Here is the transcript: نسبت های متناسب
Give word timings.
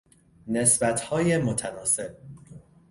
نسبت 0.47 1.01
های 1.01 1.37
متناسب 1.37 2.17